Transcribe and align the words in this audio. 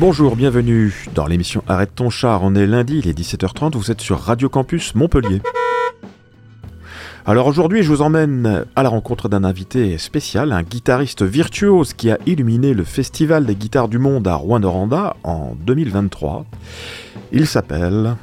Bonjour, 0.00 0.36
bienvenue 0.36 1.06
dans 1.16 1.26
l'émission 1.26 1.64
Arrête 1.66 1.92
ton 1.96 2.08
char. 2.08 2.44
On 2.44 2.54
est 2.54 2.68
lundi, 2.68 3.00
il 3.00 3.08
est 3.08 3.18
17h30, 3.18 3.74
vous 3.74 3.90
êtes 3.90 4.00
sur 4.00 4.20
Radio 4.20 4.48
Campus 4.48 4.94
Montpellier. 4.94 5.42
Alors 7.26 7.48
aujourd'hui, 7.48 7.82
je 7.82 7.88
vous 7.88 8.00
emmène 8.00 8.64
à 8.76 8.84
la 8.84 8.90
rencontre 8.90 9.28
d'un 9.28 9.42
invité 9.42 9.98
spécial, 9.98 10.52
un 10.52 10.62
guitariste 10.62 11.24
virtuose 11.24 11.94
qui 11.94 12.12
a 12.12 12.18
illuminé 12.26 12.74
le 12.74 12.84
Festival 12.84 13.44
des 13.44 13.56
guitares 13.56 13.88
du 13.88 13.98
monde 13.98 14.28
à 14.28 14.36
Rouen-Noranda 14.36 15.16
en 15.24 15.56
2023. 15.66 16.46
Il 17.32 17.48
s'appelle, 17.48 18.14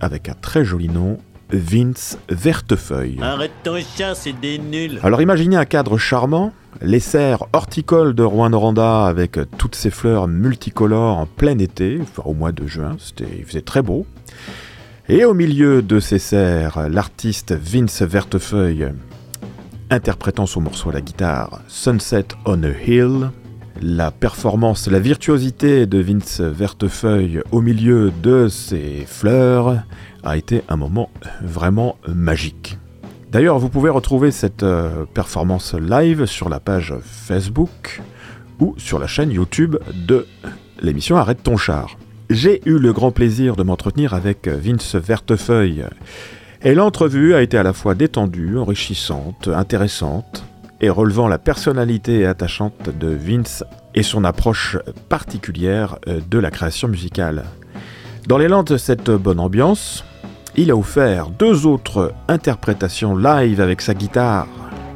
avec 0.00 0.28
un 0.28 0.34
très 0.34 0.64
joli 0.64 0.88
nom, 0.88 1.18
Vince 1.50 2.18
Vertefeuille. 2.30 3.18
Arrête 3.22 3.52
ton 3.62 3.78
chien, 3.78 4.14
c'est 4.16 4.38
des 4.40 4.58
nuls. 4.58 4.98
Alors 5.04 5.22
imaginez 5.22 5.54
un 5.54 5.66
cadre 5.66 5.98
charmant, 5.98 6.52
les 6.80 7.00
serres 7.00 7.46
horticoles 7.52 8.14
de 8.14 8.22
Rouen-Noranda 8.22 9.06
avec 9.06 9.38
toutes 9.58 9.74
ces 9.74 9.90
fleurs 9.90 10.28
multicolores 10.28 11.18
en 11.18 11.26
plein 11.26 11.58
été, 11.58 11.98
enfin, 12.00 12.22
au 12.24 12.34
mois 12.34 12.52
de 12.52 12.66
juin, 12.66 12.96
il 13.20 13.44
faisait 13.44 13.60
très 13.60 13.82
beau. 13.82 14.06
Et 15.08 15.24
au 15.24 15.34
milieu 15.34 15.82
de 15.82 16.00
ces 16.00 16.18
serres, 16.18 16.88
l'artiste 16.88 17.52
Vince 17.52 18.02
Vertefeuille, 18.02 18.92
interprétant 19.90 20.46
son 20.46 20.62
morceau 20.62 20.90
à 20.90 20.94
la 20.94 21.00
guitare 21.00 21.60
Sunset 21.68 22.28
on 22.46 22.62
a 22.62 22.70
Hill, 22.70 23.30
la 23.80 24.10
performance, 24.10 24.88
la 24.88 25.00
virtuosité 25.00 25.86
de 25.86 25.98
Vince 25.98 26.40
Vertefeuille 26.40 27.42
au 27.50 27.60
milieu 27.60 28.12
de 28.22 28.48
ces 28.48 29.04
fleurs 29.06 29.82
a 30.22 30.36
été 30.36 30.62
un 30.68 30.76
moment 30.76 31.10
vraiment 31.42 31.96
magique. 32.06 32.78
D'ailleurs, 33.32 33.58
vous 33.58 33.70
pouvez 33.70 33.88
retrouver 33.88 34.30
cette 34.30 34.62
euh, 34.62 35.06
performance 35.14 35.72
live 35.72 36.26
sur 36.26 36.50
la 36.50 36.60
page 36.60 36.92
Facebook 37.00 38.02
ou 38.60 38.74
sur 38.76 38.98
la 38.98 39.06
chaîne 39.06 39.30
YouTube 39.30 39.78
de 39.94 40.26
l'émission 40.82 41.16
Arrête 41.16 41.42
ton 41.42 41.56
char. 41.56 41.96
J'ai 42.28 42.60
eu 42.68 42.78
le 42.78 42.92
grand 42.92 43.10
plaisir 43.10 43.56
de 43.56 43.62
m'entretenir 43.62 44.12
avec 44.12 44.48
Vince 44.48 44.96
Vertefeuille. 44.96 45.86
Et 46.60 46.74
l'entrevue 46.74 47.32
a 47.32 47.40
été 47.40 47.56
à 47.56 47.62
la 47.62 47.72
fois 47.72 47.94
détendue, 47.94 48.58
enrichissante, 48.58 49.48
intéressante, 49.48 50.44
et 50.82 50.90
relevant 50.90 51.26
la 51.26 51.38
personnalité 51.38 52.26
attachante 52.26 52.90
de 52.90 53.08
Vince 53.08 53.64
et 53.94 54.02
son 54.02 54.24
approche 54.24 54.76
particulière 55.08 55.96
euh, 56.06 56.20
de 56.28 56.38
la 56.38 56.50
création 56.50 56.86
musicale. 56.86 57.44
Dans 58.26 58.36
l'élan 58.36 58.62
de 58.62 58.76
cette 58.76 59.10
bonne 59.10 59.40
ambiance, 59.40 60.04
il 60.56 60.70
a 60.70 60.76
offert 60.76 61.30
deux 61.30 61.66
autres 61.66 62.12
interprétations 62.28 63.16
live 63.16 63.60
avec 63.60 63.80
sa 63.80 63.94
guitare 63.94 64.46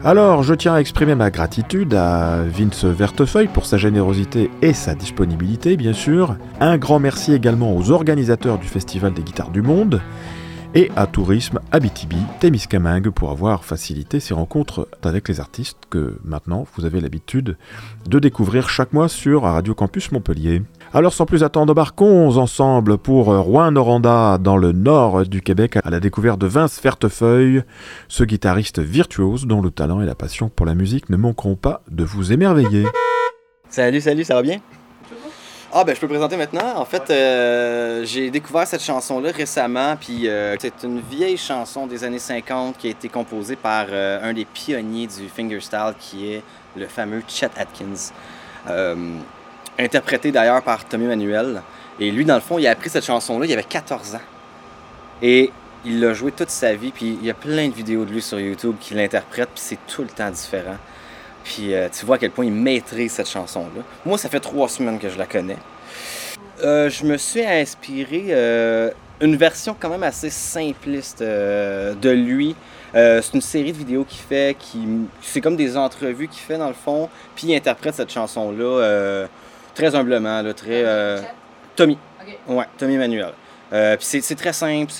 alors, 0.05 0.45
je 0.45 0.55
tiens 0.55 0.75
à 0.75 0.79
exprimer 0.79 1.17
ma 1.17 1.33
gratitude 1.33 1.93
à 1.95 2.43
Vince 2.45 2.85
Vertefeuille 2.85 3.49
pour 3.49 3.67
sa 3.67 3.77
générosité 3.77 4.51
et 4.63 4.73
sa 4.73 4.95
disponibilité, 4.95 5.77
bien 5.77 5.95
sûr. 5.95 6.37
Un 6.61 6.79
grand 6.79 7.01
merci 7.01 7.33
également 7.33 7.75
aux 7.75 7.91
organisateurs 7.91 8.59
du 8.59 8.69
Festival 8.69 9.15
des 9.15 9.23
guitares 9.23 9.51
du 9.51 9.63
monde 9.63 10.01
et 10.77 10.93
à 10.95 11.07
Tourisme 11.07 11.59
Abitibi, 11.73 12.19
Témiscamingue 12.39 13.11
pour 13.11 13.31
avoir 13.31 13.65
facilité 13.65 14.21
ces 14.21 14.35
rencontres 14.35 14.87
avec 15.03 15.27
les 15.27 15.41
artistes 15.41 15.79
que 15.89 16.19
maintenant 16.23 16.67
vous 16.77 16.85
avez 16.85 17.01
l'habitude 17.01 17.57
de 18.07 18.19
découvrir 18.19 18.69
chaque 18.69 18.93
mois 18.93 19.09
sur 19.09 19.43
Radio 19.43 19.75
Campus 19.75 20.13
Montpellier. 20.13 20.63
Alors 20.97 21.13
sans 21.13 21.27
plus 21.27 21.45
attendre, 21.45 21.73
embarquons 21.73 22.39
ensemble 22.39 22.97
pour 22.97 23.27
Rouen-Noranda, 23.27 24.39
dans 24.39 24.57
le 24.57 24.73
nord 24.73 25.27
du 25.27 25.43
Québec, 25.43 25.77
à 25.85 25.91
la 25.91 26.01
découverte 26.01 26.41
de 26.41 26.47
Vince 26.47 26.81
Vertefeuille, 26.81 27.65
ce 28.09 28.25
guitariste 28.25 28.79
virtuose 28.79 29.45
dont 29.47 29.61
le 29.61 29.71
talent 29.71 30.01
et 30.01 30.07
la 30.07 30.15
passion 30.15 30.49
pour 30.49 30.65
la 30.65 30.75
musique 30.75 31.11
ne 31.11 31.19
manqueront 31.19 31.55
pas 31.55 31.83
de 31.91 32.03
vous 32.03 32.33
émerveiller. 32.33 32.87
Salut, 33.69 34.01
salut, 34.01 34.25
ça 34.25 34.37
va 34.37 34.41
bien? 34.41 34.59
Ah 35.71 35.85
ben 35.85 35.95
je 35.95 36.01
peux 36.01 36.09
présenter 36.09 36.39
maintenant. 36.39 36.79
En 36.79 36.87
fait, 36.87 37.11
euh, 37.11 38.07
j'ai 38.07 38.31
découvert 38.31 38.67
cette 38.67 38.83
chanson-là 38.83 39.33
récemment, 39.33 39.97
puis 40.01 40.27
euh, 40.27 40.57
c'est 40.59 40.83
une 40.83 41.01
vieille 41.01 41.37
chanson 41.37 41.87
des 41.87 42.05
années 42.05 42.19
50 42.19 42.79
qui 42.79 42.87
a 42.87 42.91
été 42.93 43.11
composée 43.11 43.57
par 43.57 43.85
euh, 43.91 44.31
un 44.31 44.33
des 44.33 44.47
pionniers 44.47 45.09
du 45.09 45.29
fingerstyle 45.29 45.93
qui 46.01 46.33
est 46.33 46.43
le 46.75 46.87
fameux 46.87 47.23
Chet 47.29 47.51
Atkins 47.59 48.15
interprété 49.79 50.33
d'ailleurs 50.33 50.63
par 50.63 50.85
Tommy 50.85 51.07
Manuel. 51.07 51.63
Et 51.99 52.11
lui, 52.11 52.25
dans 52.25 52.35
le 52.35 52.41
fond, 52.41 52.59
il 52.59 52.67
a 52.67 52.71
appris 52.71 52.91
cette 52.91 53.05
chanson-là, 53.05 53.47
il 53.47 53.53
avait 53.53 53.63
14 53.63 54.17
ans. 54.17 54.21
Et 55.23 55.51
il 55.85 56.01
l'a 56.01 56.13
joué 56.13 56.33
toute 56.33 56.51
sa 56.51 56.75
vie, 56.75 56.91
puis 56.91 57.17
il 57.21 57.25
y 57.25 57.31
a 57.31 57.35
plein 57.35 57.69
de 57.69 57.75
vidéos 57.75 58.05
de 58.05 58.13
lui 58.13 58.21
sur 58.21 58.41
YouTube 58.41 58.75
qui 58.81 58.95
l'interprètent, 58.95 59.51
puis 59.55 59.63
c'est 59.65 59.79
tout 59.87 60.03
le 60.03 60.09
temps 60.09 60.31
différent. 60.31 60.77
Puis 61.45 61.75
euh, 61.75 61.89
tu 61.89 62.05
vois 62.05 62.17
à 62.17 62.19
quel 62.19 62.33
point 62.33 62.45
il 62.45 62.53
maîtrise 62.53 63.13
cette 63.13 63.29
chanson-là. 63.29 63.83
Moi, 64.05 64.19
ça 64.19 64.29
fait 64.29 64.41
trois 64.41 64.69
semaines 64.69 64.99
que 64.99 65.09
je 65.09 65.17
la 65.17 65.27
connais. 65.27 65.57
Euh, 66.65 66.91
je 66.91 67.05
me 67.05 67.17
suis 67.17 67.45
inspiré 67.45 68.27
euh, 68.31 68.91
une 69.21 69.37
version 69.37 69.77
quand 69.79 69.89
même 69.89 70.03
assez 70.03 70.31
simpliste 70.31 71.23
de 71.23 72.11
lui. 72.11 72.57
c'est 72.93 73.35
une 73.35 73.41
série 73.41 73.73
de 73.73 73.79
vidéos 73.79 74.05
qu'il 74.05 74.21
fait, 74.21 74.57
qui 74.59 74.79
c'est 75.23 75.41
comme 75.41 75.57
des 75.57 75.77
entrevues 75.77 76.29
qu'il 76.29 76.41
fait 76.41 76.59
dans 76.59 76.69
le 76.69 76.75
fond, 76.75 77.09
puis 77.35 77.49
il 77.49 77.55
interprète 77.55 77.95
cette 77.95 78.11
chanson-là 78.11 79.27
Très 79.77 79.95
humblement, 79.95 80.41
là, 80.41 80.55
très. 80.55 80.83
Euh, 80.87 81.21
Tommy. 81.77 81.99
Ouais, 82.49 82.65
Tommy 82.79 82.97
Manuel. 82.97 83.35
Euh, 83.75 83.97
c'est 84.01 84.35
très 84.35 84.55
simple, 84.55 84.91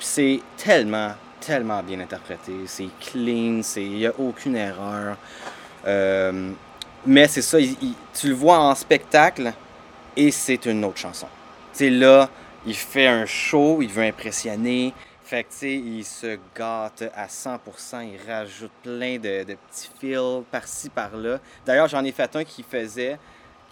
c'est 0.00 0.40
tellement, 0.56 1.12
tellement 1.40 1.80
bien 1.80 2.00
interprété. 2.00 2.52
C'est 2.66 2.88
clean, 3.00 3.60
il 3.76 3.90
n'y 3.90 4.06
a 4.06 4.12
aucune 4.18 4.56
erreur. 4.56 5.16
Euh, 5.86 6.50
mais 7.06 7.28
c'est 7.28 7.42
ça, 7.42 7.58
tu 8.12 8.28
le 8.28 8.34
vois 8.34 8.58
en 8.58 8.74
spectacle 8.74 9.52
et 10.16 10.32
c'est 10.32 10.66
une 10.66 10.84
autre 10.84 10.98
chanson. 10.98 11.28
C'est 11.72 11.90
là, 11.90 12.28
il 12.66 12.74
fait 12.74 13.06
un 13.06 13.26
show, 13.26 13.78
il 13.80 13.90
veut 13.90 14.02
impressionner. 14.02 14.92
Fait 15.22 15.44
que, 15.44 15.50
tu 15.50 15.56
sais, 15.56 15.74
il 15.74 16.04
se 16.04 16.38
gâte 16.56 17.04
à 17.14 17.26
100%, 17.26 17.58
il 18.02 18.18
rajoute 18.28 18.72
plein 18.82 19.18
de, 19.18 19.44
de 19.44 19.54
petits 19.54 19.90
fils 20.00 20.42
par-ci, 20.50 20.90
par-là. 20.90 21.38
D'ailleurs, 21.64 21.88
j'en 21.88 22.04
ai 22.04 22.12
fait 22.12 22.34
un 22.34 22.44
qui 22.44 22.62
faisait 22.62 23.18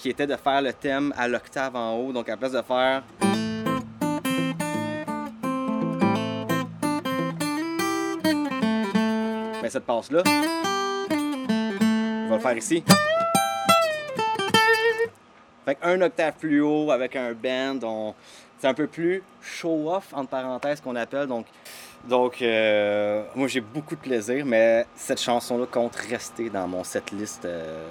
qui 0.03 0.11
était 0.11 0.27
de 0.27 0.35
faire 0.35 0.61
le 0.61 0.73
thème 0.73 1.15
à 1.17 1.29
l'octave 1.29 1.77
en 1.77 1.95
haut. 1.95 2.13
Donc, 2.13 2.29
à 2.29 2.33
la 2.33 2.37
place 2.37 2.51
de 2.51 2.63
faire. 2.63 3.05
Ben, 9.63 9.71
cette 9.71 9.85
passe-là, 9.85 10.25
on 11.09 12.29
va 12.31 12.35
le 12.35 12.41
faire 12.41 12.57
ici. 12.57 12.83
Fait 15.65 15.79
un 15.83 16.01
octave 16.01 16.35
plus 16.37 16.61
haut 16.61 16.91
avec 16.91 17.15
un 17.15 17.33
bend, 17.33 18.17
c'est 18.59 18.67
un 18.67 18.75
peu 18.75 18.89
plus 18.89 19.23
show-off, 19.41 20.13
entre 20.15 20.31
parenthèses, 20.31 20.81
qu'on 20.81 20.97
appelle. 20.97 21.29
Donc, 21.29 21.47
donc 22.09 22.43
euh, 22.43 23.23
moi, 23.37 23.47
j'ai 23.47 23.61
beaucoup 23.61 23.95
de 23.95 24.01
plaisir, 24.01 24.45
mais 24.45 24.85
cette 24.97 25.21
chanson-là 25.21 25.67
compte 25.67 25.95
rester 25.95 26.51
dans 26.51 26.67
mon 26.67 26.83
setlist 26.83 27.45
euh, 27.45 27.85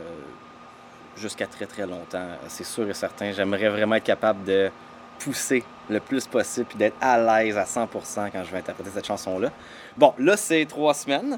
jusqu'à 1.22 1.48
très 1.48 1.66
très 1.66 1.86
longtemps, 1.86 2.28
c'est 2.48 2.66
sûr 2.66 2.90
et 2.90 2.94
certain. 2.94 3.32
J'aimerais 3.32 3.70
vraiment 3.70 3.96
être 3.96 4.04
capable 4.04 4.44
de 4.44 4.72
pousser 5.20 5.64
le 5.90 6.00
plus 6.00 6.26
possible 6.26 6.68
et 6.76 6.78
d'être 6.78 6.98
à 7.00 7.18
l'aise 7.18 7.58
à 7.58 7.64
100% 7.64 8.32
quand 8.32 8.44
je 8.44 8.52
vais 8.52 8.58
interpréter 8.58 8.90
cette 8.94 9.06
chanson-là. 9.06 9.52
Bon, 9.96 10.14
là, 10.18 10.36
c'est 10.36 10.66
trois 10.66 10.94
semaines. 10.94 11.38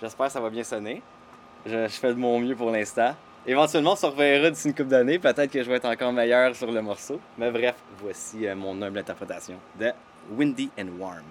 J'espère 0.00 0.26
que 0.26 0.32
ça 0.32 0.40
va 0.40 0.50
bien 0.50 0.64
sonner. 0.64 1.02
Je, 1.66 1.88
fais 1.88 2.08
de 2.08 2.18
mon 2.18 2.38
mieux 2.38 2.56
pour 2.56 2.70
l'instant. 2.70 3.14
Éventuellement, 3.46 3.92
on 3.92 3.96
se 3.96 4.06
reverra 4.06 4.50
d'ici 4.50 4.68
une 4.68 4.74
couple 4.74 4.90
d'années. 4.90 5.18
Peut-être 5.18 5.50
que 5.50 5.62
je 5.62 5.68
vais 5.68 5.76
être 5.76 5.88
encore 5.88 6.12
meilleur 6.12 6.54
sur 6.54 6.70
le 6.70 6.80
morceau. 6.80 7.20
Mais 7.36 7.50
bref, 7.50 7.74
voici 8.00 8.46
euh, 8.46 8.54
mon 8.54 8.80
humble 8.80 8.98
interprétation 8.98 9.56
de 9.78 9.90
Windy 10.30 10.70
and 10.78 10.88
Warm. 10.98 11.24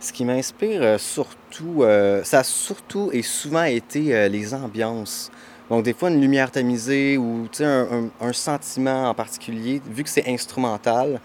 Ce 0.00 0.12
qui 0.12 0.24
m'inspire 0.24 0.82
euh, 0.82 0.98
surtout, 0.98 1.82
euh, 1.82 2.22
ça 2.24 2.40
a 2.40 2.44
surtout 2.44 3.10
et 3.12 3.22
souvent 3.22 3.64
été 3.64 4.14
euh, 4.14 4.28
les 4.28 4.52
ambiances. 4.54 5.30
Donc, 5.70 5.84
des 5.84 5.94
fois, 5.94 6.10
une 6.10 6.20
lumière 6.20 6.50
tamisée 6.50 7.16
ou 7.16 7.48
un, 7.60 8.10
un- 8.20 8.32
sentiment 8.32 9.08
en 9.08 9.14
particulier, 9.14 9.80
vu 9.90 10.02
que 10.04 10.10
c'est 10.10 10.28
instrumental, 10.28 11.20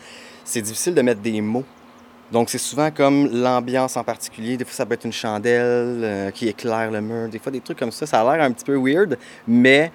c'est 0.45 0.62
difficile 0.62 0.94
de 0.94 1.01
mettre 1.01 1.19
des 1.19 1.42
mots. 1.42 1.66
Donc, 2.31 2.50
c'est 2.50 2.57
souvent 2.57 2.89
comme 2.92 3.30
l'ambiance 3.34 3.98
en 3.98 4.04
particulier. 4.04 4.56
Des 4.56 4.63
fois, 4.63 4.74
ça 4.74 4.86
peut 4.86 4.94
être 4.94 5.06
une 5.06 5.13
chandelle 5.13 6.31
qui 6.34 6.48
éclaire 6.48 6.92
le 6.92 7.01
mur. 7.01 7.30
Des 7.30 7.39
fois, 7.39 7.51
des 7.51 7.62
trucs 7.62 7.80
comme 7.80 7.92
ça. 7.92 8.06
Ça 8.06 8.22
a 8.22 8.38
l'air 8.38 8.45
un 8.45 8.51
petit 8.51 8.66
peu 8.66 8.78
weird, 8.78 9.18
mais 9.48 9.92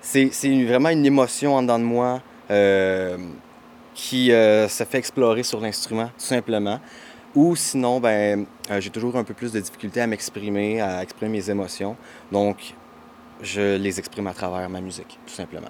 c'est 0.00 0.30
vraiment 0.64 0.90
une 0.90 1.04
émotion 1.06 1.54
en 1.54 1.62
dedans 1.62 1.78
de 1.78 1.84
moi 1.84 2.20
qui 3.94 4.28
se 4.28 4.84
fait 4.88 4.98
explorer 4.98 5.42
sur 5.42 5.60
l'instrument, 5.60 6.06
tout 6.06 6.24
simplement. 6.24 6.80
Ou 7.34 7.56
sinon, 7.56 7.98
ben, 8.00 8.44
euh, 8.70 8.80
j'ai 8.80 8.90
toujours 8.90 9.16
un 9.16 9.24
peu 9.24 9.32
plus 9.34 9.52
de 9.52 9.60
difficulté 9.60 10.00
à 10.00 10.06
m'exprimer, 10.06 10.80
à 10.80 11.02
exprimer 11.02 11.32
mes 11.38 11.50
émotions. 11.50 11.96
Donc, 12.30 12.74
je 13.42 13.76
les 13.76 13.98
exprime 13.98 14.26
à 14.26 14.34
travers 14.34 14.68
ma 14.68 14.80
musique, 14.80 15.18
tout 15.26 15.32
simplement. 15.32 15.68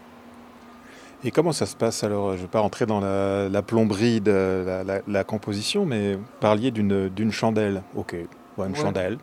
Et 1.25 1.31
comment 1.31 1.53
ça 1.53 1.67
se 1.67 1.77
passe 1.77 2.03
alors? 2.03 2.33
Je 2.33 2.39
ne 2.39 2.43
vais 2.43 2.49
pas 2.49 2.59
rentrer 2.59 2.85
dans 2.85 2.99
la, 3.01 3.49
la 3.49 3.63
plomberie 3.63 4.21
de 4.21 4.65
la, 4.67 4.83
la- 4.83 5.01
la 5.07 5.25
composition, 5.25 5.87
mais 5.87 6.15
vous 6.15 6.25
parliez 6.41 6.73
d'une 6.73 7.09
d'une 7.09 7.31
chandelle. 7.31 7.83
Ok, 7.95 8.15
ouais, 8.15 8.67
une 8.67 8.73
Ouais. 8.73 8.79
chandelle. 8.79 9.19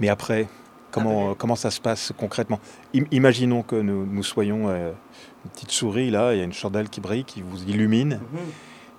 Mais 0.00 0.08
après, 0.08 0.48
comment, 0.90 1.34
comment 1.34 1.54
ça 1.56 1.70
se 1.70 1.82
passe 1.82 2.12
concrètement? 2.16 2.60
Im- 2.94 3.04
Imaginons 3.10 3.62
que 3.62 3.76
nous, 3.76 4.06
nous 4.06 4.22
soyons 4.22 4.70
euh, 4.70 4.92
une 5.44 5.50
petite 5.50 5.70
souris, 5.70 6.10
là, 6.10 6.32
il 6.32 6.38
y 6.38 6.40
a 6.40 6.44
une 6.44 6.52
chandelle 6.54 6.88
qui 6.88 7.02
brille, 7.02 7.24
qui 7.24 7.42
vous 7.42 7.62
illumine. 7.64 8.20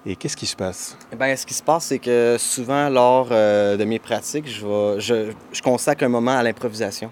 Et 0.06 0.16
qu'est-ce 0.16 0.38
qui 0.38 0.46
se 0.46 0.56
passe? 0.56 0.98
Eh 1.12 1.36
ce 1.36 1.46
qui 1.46 1.54
se 1.54 1.64
passe, 1.64 1.86
c'est 1.86 2.00
que 2.00 2.38
souvent, 2.40 2.90
lors 2.90 3.28
euh, 3.32 3.76
de 3.76 3.84
mes 3.84 4.00
pratiques, 4.00 4.48
je, 4.48 4.96
je, 5.00 5.62
consacre 5.62 6.06
un 6.06 6.10
moment 6.10 6.38
à 6.38 6.44
l'improvisation. 6.44 7.12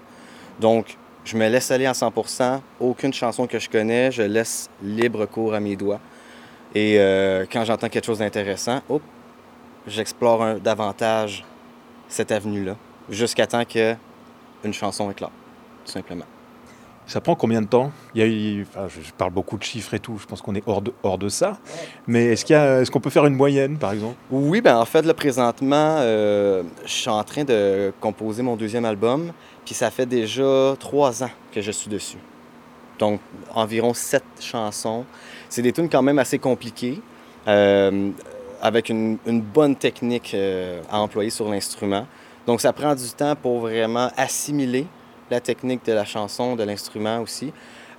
Donc, 0.60 0.98
je 1.26 1.36
me 1.36 1.50
laisse 1.50 1.70
aller 1.70 1.86
à 1.86 1.92
100% 1.92 2.62
Aucune 2.80 3.14
chanson 3.14 3.46
que 3.46 3.60
je 3.60 3.70
connais, 3.70 4.12
je 4.12 4.24
laisse 4.24 4.70
libre 4.82 5.26
cours 5.26 5.54
à 5.54 5.60
mes 5.60 5.76
doigts. 5.76 6.00
Et 6.74 6.96
euh, 6.98 7.46
quand 7.52 7.66
j'entends 7.66 7.90
quelque 7.90 8.06
chose 8.06 8.20
d'intéressant, 8.20 8.82
j'explore 9.86 10.60
davantage 10.60 11.44
cette 12.08 12.32
avenue-là, 12.32 12.78
jusqu'à 13.10 13.48
temps 13.48 13.66
que 13.66 13.96
une 14.64 14.74
chanson 14.74 15.12
éclate, 15.12 15.32
tout 15.86 15.92
simplement. 15.92 16.26
Ça 17.08 17.22
prend 17.22 17.36
combien 17.36 17.62
de 17.62 17.68
temps? 17.68 17.94
Il 18.14 18.22
y 18.22 18.60
a 18.60 18.64
enfin, 18.64 18.88
je, 18.90 19.12
parle 19.14 19.32
beaucoup 19.32 19.58
de 19.58 19.64
chiffres 19.64 19.94
et 19.94 20.00
tout, 20.00 20.18
je 20.20 20.26
pense 20.26 20.42
qu'on 20.42 20.56
est 20.56 20.64
hors 20.68 20.82
de, 20.82 20.92
hors 21.04 21.18
de 21.18 21.30
ça. 21.30 21.58
Mais 22.06 22.26
est-ce 22.26 22.44
qu'il 22.44 22.54
est-ce 22.54 22.92
qu'on 22.92 23.00
peut 23.00 23.10
faire 23.10 23.26
une 23.26 23.36
moyenne, 23.36 23.78
par 23.78 23.94
exemple? 23.94 24.16
Oui, 24.30 24.60
ben 24.60 24.78
en 24.78 24.84
fait, 24.84 25.04
là, 25.04 25.14
présentement, 25.14 25.96
euh, 26.00 26.64
je 26.84 26.92
suis 26.92 27.10
en 27.10 27.24
train 27.24 27.46
de 27.46 27.94
composer 28.02 28.44
mon 28.44 28.58
deuxième 28.58 28.84
album, 28.84 29.32
puis 29.64 29.74
ça 29.74 29.90
fait 29.90 30.06
déjà 30.06 30.76
trois 30.78 31.24
ans 31.24 31.32
que 31.54 31.62
je 31.62 31.72
suis 31.72 31.90
dessus. 31.90 32.18
Donc, 33.00 33.22
environ 33.56 33.94
sept 33.94 34.26
chansons. 34.42 35.06
C'est 35.48 35.62
des 35.62 35.72
tunes 35.72 35.88
quand 35.88 36.02
même 36.02 36.20
assez 36.20 36.40
compliquées, 36.40 37.00
euh, 37.48 38.10
avec 38.62 38.90
une, 38.90 39.18
une 39.26 39.42
bonne 39.42 39.78
technique 39.78 40.34
euh, 40.34 40.82
à 40.92 41.00
employer 41.00 41.30
sur 41.30 41.48
l'instrument. 41.48 42.06
Donc, 42.46 42.60
ça 42.60 42.74
prend 42.74 42.96
du 42.96 43.10
temps 43.12 43.36
pour 43.36 43.62
vraiment 43.62 44.12
assimiler 44.18 44.88
la 45.30 45.40
technique 45.40 45.86
de 45.86 45.94
la 45.94 46.06
chanson, 46.06 46.56
de 46.56 46.64
l'instrument 46.64 47.20
aussi. 47.20 47.52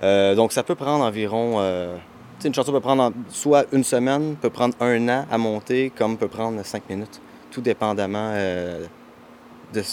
Euh, 0.03 0.35
donc, 0.35 0.51
ça 0.51 0.63
peut 0.63 0.75
prendre 0.75 1.03
environ... 1.03 1.55
euh, 1.57 1.95
une 2.43 2.53
chanson 2.53 2.71
peut 2.71 2.79
prendre 2.79 3.03
en- 3.03 3.13
soit 3.29 3.65
une 3.71 3.83
semaine, 3.83 4.35
peut 4.35 4.49
prendre 4.49 4.75
un 4.79 5.09
an 5.09 5.25
à 5.29 5.37
monter, 5.37 5.91
comme 5.95 6.17
peut 6.17 6.29
prendre 6.29 6.63
cinq 6.63 6.89
minutes, 6.89 7.19
tout 7.51 7.61
dépendamment 7.61 8.31
euh, 8.33 8.85
de 9.73 9.83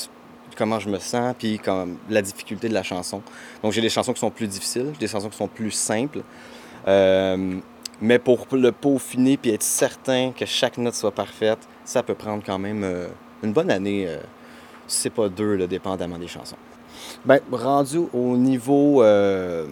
comment 0.57 0.79
je 0.79 0.89
me 0.89 0.99
sens, 0.99 1.35
puis 1.39 1.59
comme 1.59 1.99
la 2.09 2.23
difficulté 2.23 2.69
de 2.69 2.75
la 2.75 2.83
chanson. 2.83 3.21
Donc 3.63 3.73
j'ai 3.73 3.81
des 3.81 3.91
chansons 3.91 4.13
qui 4.13 4.21
sont 4.21 4.31
plus 4.31 4.47
difficiles, 4.47 4.91
j'ai 4.93 5.01
des 5.01 5.09
chansons 5.09 5.29
qui 5.29 5.37
sont 5.37 5.49
plus 5.49 5.73
simples. 5.73 6.21
Mais 8.01 8.19
pour 8.19 8.47
le 8.53 8.71
peaufiner 8.73 9.37
puis 9.37 9.51
être 9.51 9.63
certain 9.63 10.31
que 10.31 10.47
chaque 10.47 10.79
note 10.79 10.95
soit 10.95 11.13
parfaite, 11.13 11.59
ça 11.85 12.03
peut 12.03 12.15
prendre 12.15 12.43
quand 12.45 12.59
même 12.59 12.87
une 13.43 13.53
bonne 13.53 13.71
année, 13.71 14.09
c'est 14.87 15.11
pas 15.11 15.29
deux, 15.29 15.57
là, 15.57 15.67
dépendamment 15.67 16.19
des 16.19 16.29
chansons. 16.29 16.57
Ben, 17.25 17.41
rendu 17.51 17.99
au 18.13 18.37
niveau 18.37 19.03
euh, 19.03 19.67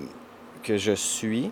que 0.62 0.76
je 0.76 0.92
suis, 0.92 1.50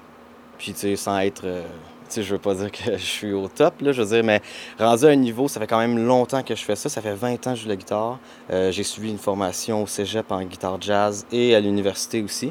puis, 0.58 0.72
tu 0.72 0.80
sais, 0.80 0.96
sans 0.96 1.18
être. 1.18 1.44
euh, 1.44 1.62
tu 2.08 2.16
sais, 2.16 2.22
je 2.22 2.32
veux 2.32 2.38
pas 2.40 2.54
dire 2.54 2.70
que 2.70 2.92
je 2.96 3.02
suis 3.02 3.32
au 3.32 3.48
top, 3.48 3.80
là, 3.80 3.92
je 3.92 4.02
veux 4.02 4.08
dire, 4.08 4.24
mais 4.24 4.40
rendu 4.78 5.04
à 5.06 5.08
un 5.08 5.16
niveau, 5.16 5.48
ça 5.48 5.60
fait 5.60 5.66
quand 5.66 5.78
même 5.78 6.04
longtemps 6.04 6.42
que 6.42 6.54
je 6.54 6.62
fais 6.62 6.76
ça. 6.76 6.88
Ça 6.88 7.00
fait 7.00 7.14
20 7.14 7.46
ans 7.46 7.50
que 7.52 7.56
je 7.56 7.62
joue 7.62 7.68
la 7.68 7.76
guitare. 7.76 8.18
Euh, 8.50 8.70
j'ai 8.70 8.82
suivi 8.82 9.10
une 9.10 9.18
formation 9.18 9.82
au 9.82 9.86
cégep 9.86 10.30
en 10.30 10.42
guitare 10.42 10.80
jazz 10.80 11.26
et 11.32 11.54
à 11.54 11.60
l'université 11.60 12.22
aussi. 12.22 12.50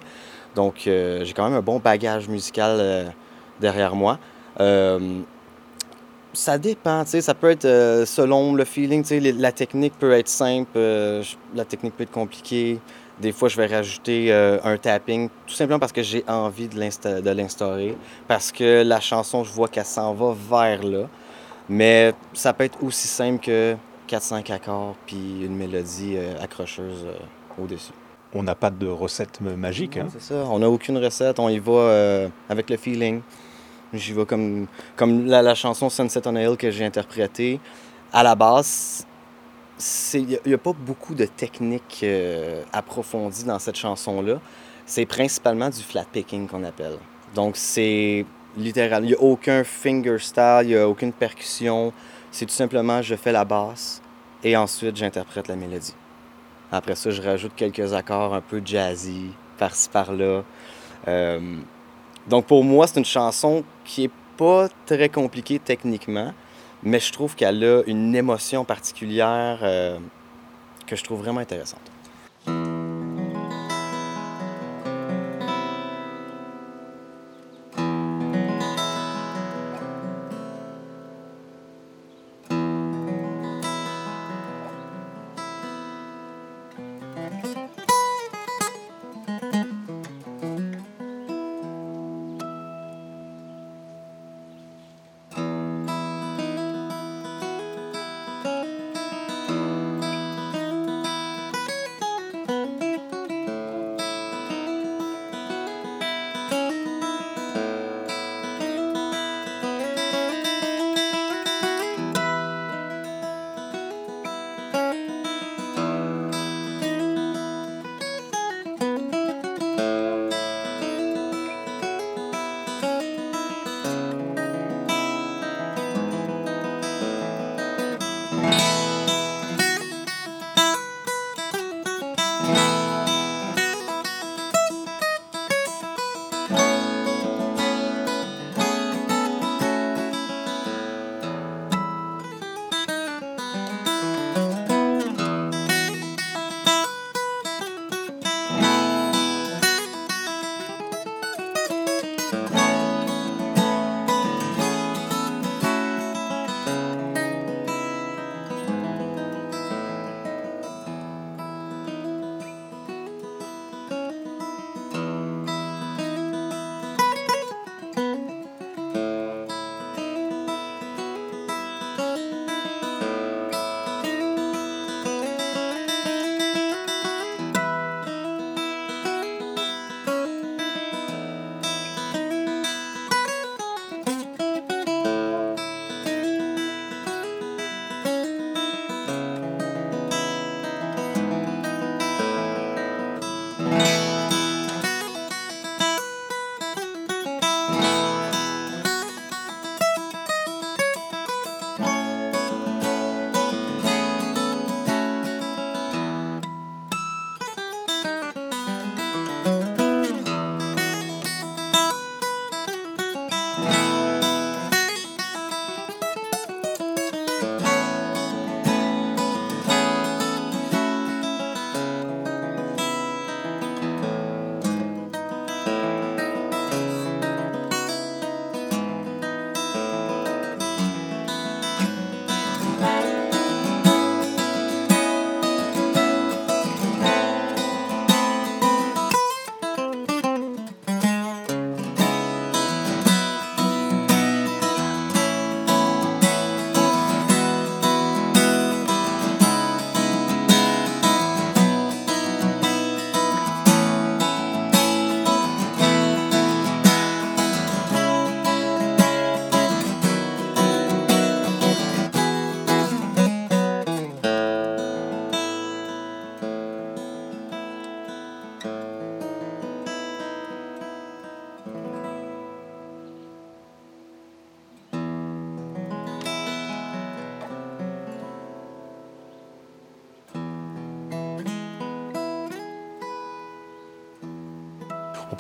Donc, 0.56 0.88
euh, 0.88 1.24
j'ai 1.24 1.34
quand 1.34 1.46
même 1.46 1.58
un 1.58 1.62
bon 1.62 1.80
bagage 1.80 2.28
musical 2.28 3.14
derrière 3.60 3.96
moi. 3.96 4.20
Ça 6.34 6.58
dépend, 6.58 7.04
tu 7.04 7.12
sais, 7.12 7.22
ça 7.22 7.34
peut 7.34 7.50
être 7.52 7.68
selon 8.06 8.54
le 8.54 8.64
feeling, 8.64 9.04
tu 9.04 9.20
sais, 9.22 9.32
la 9.34 9.52
technique 9.52 9.94
peut 10.00 10.14
être 10.14 10.30
simple, 10.30 10.80
la 11.54 11.66
technique 11.66 11.96
peut 11.98 12.04
être 12.04 12.12
compliquée. 12.12 12.80
Des 13.22 13.32
fois, 13.32 13.50
je 13.50 13.58
vais 13.58 13.68
rajouter 13.68 14.32
euh, 14.34 14.58
un 14.64 14.78
tapping, 14.78 15.30
tout 15.46 15.54
simplement 15.54 15.80
parce 15.80 15.92
que 15.92 16.02
j'ai 16.02 16.24
envie 16.28 16.68
de 16.68 16.80
l'insta- 16.80 17.22
de 17.22 17.30
l'instaurer, 17.30 17.96
parce 18.28 18.52
que 18.52 18.82
la 18.84 19.00
chanson, 19.00 19.44
je 19.44 19.52
vois 19.52 19.68
qu'elle 19.68 19.86
s'en 19.86 20.14
va 20.14 20.34
vers 20.50 20.84
là. 20.84 21.08
Mais 21.70 22.14
ça 22.34 22.52
peut 22.54 22.64
être 22.64 22.84
aussi 22.84 23.08
simple 23.08 23.40
que 23.46 23.76
4-5 24.08 24.52
accords, 24.52 24.96
puis 25.06 25.44
une 25.46 25.56
mélodie 25.56 26.16
euh, 26.18 26.34
accrocheuse 26.42 27.06
euh, 27.06 27.62
au-dessus. 27.64 27.94
On 28.34 28.44
n'a 28.44 28.56
pas 28.56 28.70
de 28.70 28.88
recette 28.88 29.40
magique. 29.42 29.98
hein? 29.98 30.08
C'est 30.12 30.22
ça, 30.22 30.36
on 30.50 30.60
n'a 30.60 30.70
aucune 30.70 30.98
recette, 30.98 31.38
on 31.40 31.50
y 31.50 31.60
va 31.60 32.28
avec 32.50 32.70
le 32.70 32.78
feeling. 32.78 33.22
J'y 33.94 34.14
vais 34.14 34.26
comme, 34.26 34.68
comme 34.96 35.26
la, 35.28 35.42
la 35.42 35.54
chanson 35.54 35.90
Sunset 35.90 36.26
on 36.26 36.36
a 36.38 36.42
Hill 36.42 36.56
que 36.56 36.72
j'ai 36.72 36.86
interprétée. 36.86 37.60
À 38.14 38.24
la 38.24 38.36
base, 38.36 39.06
il 40.14 40.40
n'y 40.46 40.54
a, 40.54 40.58
pas 40.58 40.74
beaucoup 40.74 41.16
de 41.16 41.26
techniques 41.26 42.02
euh, 42.04 42.64
approfondies 42.74 43.44
dans 43.44 43.60
cette 43.60 43.78
chanson-là. 43.78 44.40
C'est 44.86 45.06
principalement 45.06 45.70
du 45.70 45.82
flat 45.82 46.06
picking 46.12 46.48
qu'on 46.48 46.64
appelle. 46.64 46.98
Donc, 47.36 47.56
c'est 47.58 48.26
littéral. 48.58 49.04
Il 49.04 49.08
n'y 49.08 49.14
a 49.14 49.22
aucun 49.22 49.64
fingerstyle, 49.64 50.62
il 50.64 50.68
n'y 50.68 50.76
a 50.76 50.88
aucune 50.88 51.14
percussion. 51.14 51.94
C'est 52.32 52.46
tout 52.46 52.54
simplement, 52.54 53.02
je 53.02 53.16
fais 53.16 53.32
la 53.32 53.46
basse 53.46 54.02
et 54.44 54.56
ensuite, 54.58 54.96
j'interprète 54.96 55.48
la 55.48 55.56
mélodie. 55.56 55.94
Après 56.72 56.96
ça, 56.96 57.10
je 57.12 57.22
rajoute 57.22 57.52
quelques 57.56 57.94
accords 57.94 58.34
un 58.34 58.42
peu 58.42 58.62
jazzy, 58.64 59.32
par-ci, 59.58 59.90
par-là. 59.90 60.44
Euh, 61.08 61.58
donc, 62.28 62.46
pour 62.46 62.64
moi, 62.64 62.88
c'est 62.88 63.00
une 63.00 63.06
chanson 63.06 63.64
qui 63.84 64.06
est 64.06 64.12
pas 64.38 64.68
très 64.86 65.10
compliquée 65.10 65.60
techniquement, 65.60 66.34
mais 66.84 67.00
je 67.00 67.12
trouve 67.12 67.36
qu'elle 67.36 67.64
a 67.64 67.82
une 67.86 68.16
émotion 68.16 68.66
particulière 68.66 69.60
euh, 69.62 70.00
que 70.88 70.96
je 70.96 71.04
trouve 71.04 71.20
vraiment 71.20 71.40
intéressante. 71.40 71.91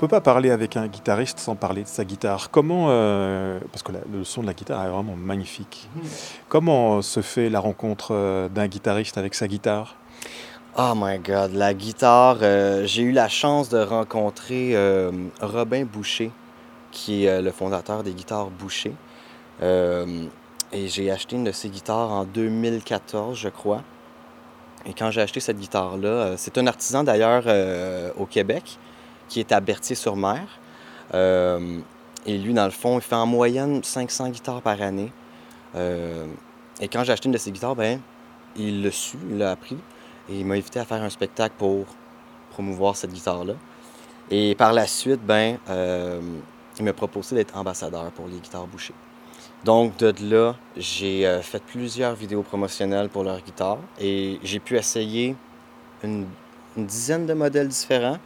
Peut 0.01 0.07
pas 0.07 0.19
parler 0.21 0.49
avec 0.49 0.77
un 0.77 0.87
guitariste 0.87 1.37
sans 1.37 1.55
parler 1.55 1.83
de 1.83 1.87
sa 1.87 2.03
guitare. 2.03 2.49
Comment, 2.49 2.87
euh, 2.89 3.59
parce 3.71 3.83
que 3.83 3.91
la- 3.91 3.99
le 4.11 4.23
son 4.23 4.41
de 4.41 4.47
la 4.47 4.53
guitare 4.55 4.83
est 4.83 4.89
vraiment 4.89 5.15
magnifique. 5.15 5.87
Comment 6.49 7.03
se 7.03 7.21
fait 7.21 7.49
la 7.49 7.59
rencontre 7.59 8.09
euh, 8.15 8.49
d'un 8.49 8.67
guitariste 8.67 9.19
avec 9.19 9.35
sa 9.35 9.47
guitare? 9.47 9.95
Oh 10.75 10.93
my 10.95 11.19
god, 11.19 11.53
la 11.53 11.73
guitare, 11.75 12.37
euh, 12.41 12.85
j'ai 12.87 13.03
eu 13.03 13.11
la 13.11 13.29
chance 13.29 13.69
de 13.69 13.77
rencontrer 13.77 14.71
euh, 14.75 15.11
Robin 15.41 15.85
Boucher, 15.85 16.31
qui 16.91 17.25
est 17.25 17.41
le 17.41 17.51
fondateur 17.51 18.01
des 18.01 18.13
guitares 18.13 18.49
Boucher. 18.49 18.93
Et 19.61 20.87
j'ai 20.87 21.11
acheté 21.11 21.35
une 21.35 21.43
de 21.43 21.51
ses 21.51 21.69
guitares 21.69 22.11
en 22.11 22.23
2014, 22.25 23.37
je 23.37 23.49
crois. 23.49 23.83
Et 24.87 24.93
quand 24.93 25.11
j'ai 25.11 25.21
acheté 25.21 25.39
cette 25.39 25.59
guitare-là, 25.59 26.37
c'est 26.37 26.57
un 26.57 26.65
artisan 26.65 27.03
d'ailleurs 27.03 27.43
au 28.17 28.25
Québec, 28.25 28.79
qui 29.31 29.39
est 29.39 29.53
à 29.53 29.61
Berthier-sur-Mer. 29.61 30.45
Euh, 31.13 31.79
et 32.25 32.37
lui, 32.37 32.53
dans 32.53 32.65
le 32.65 32.71
fond, 32.71 32.99
il 32.99 33.01
fait 33.01 33.15
en 33.15 33.25
moyenne 33.25 33.81
500 33.81 34.29
guitares 34.29 34.61
par 34.61 34.81
année. 34.81 35.11
Euh, 35.75 36.27
et 36.81 36.89
quand 36.89 37.05
j'ai 37.05 37.13
acheté 37.13 37.27
une 37.27 37.31
de 37.31 37.37
ses 37.37 37.51
guitares, 37.51 37.77
ben, 37.77 38.01
il 38.57 38.83
l'a 38.83 38.91
su, 38.91 39.17
il 39.29 39.37
l'a 39.37 39.51
appris. 39.51 39.77
Et 40.29 40.41
il 40.41 40.45
m'a 40.45 40.55
invité 40.55 40.81
à 40.81 40.85
faire 40.85 41.01
un 41.01 41.09
spectacle 41.09 41.55
pour 41.57 41.85
promouvoir 42.51 42.97
cette 42.97 43.13
guitare-là. 43.13 43.53
Et 44.29 44.53
par 44.55 44.73
la 44.73 44.85
suite, 44.85 45.21
ben, 45.25 45.57
euh, 45.69 46.19
il 46.77 46.83
m'a 46.83 46.93
proposé 46.93 47.33
d'être 47.33 47.55
ambassadeur 47.55 48.11
pour 48.11 48.27
les 48.27 48.37
guitares 48.37 48.67
Boucher. 48.67 48.93
Donc, 49.63 49.95
de 49.95 50.13
là, 50.29 50.55
j'ai 50.75 51.39
fait 51.41 51.63
plusieurs 51.63 52.15
vidéos 52.15 52.41
promotionnelles 52.41 53.07
pour 53.07 53.23
leur 53.23 53.39
guitare 53.39 53.77
et 53.99 54.39
j'ai 54.43 54.59
pu 54.59 54.75
essayer 54.75 55.35
une 56.03 56.25
dizaine 56.75 57.27
de 57.27 57.33
modèles 57.33 57.67
différents 57.67 58.17